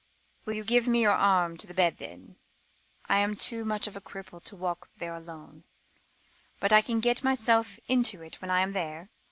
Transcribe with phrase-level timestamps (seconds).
[0.45, 2.37] "Will you give me your arm to the bed then?
[3.05, 5.63] I am too much of a cripple to walk there alone,
[6.59, 9.11] but I can get myself into it when I am there.